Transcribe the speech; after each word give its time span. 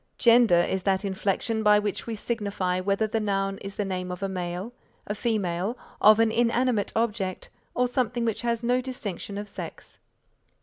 Gender 0.17 0.57
is 0.59 0.81
that 0.81 1.05
inflection 1.05 1.61
by 1.61 1.77
which 1.77 2.07
we 2.07 2.15
signify 2.15 2.79
whether 2.79 3.05
the 3.05 3.19
noun 3.19 3.59
is 3.59 3.75
the 3.75 3.85
name 3.85 4.11
of 4.11 4.23
a 4.23 4.27
male, 4.27 4.73
a 5.05 5.13
female, 5.13 5.77
of 6.01 6.19
an 6.19 6.31
inanimate 6.31 6.91
object 6.95 7.51
or 7.75 7.87
something 7.87 8.25
which 8.25 8.41
has 8.41 8.63
no 8.63 8.81
distinction 8.81 9.37
of 9.37 9.47
sex. 9.47 9.99